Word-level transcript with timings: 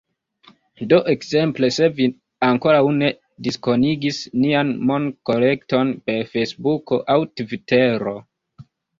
Do 0.91 0.97
ekzemple, 1.11 1.67
se 1.73 1.89
vi 1.97 2.05
ankoraŭ 2.47 2.79
ne 3.01 3.09
diskonigis 3.47 4.21
nian 4.45 4.71
monkolekton 4.91 5.91
per 6.07 6.25
Fejsbuko 6.31 6.99
aŭ 7.17 7.19
Tvitero 7.43 8.15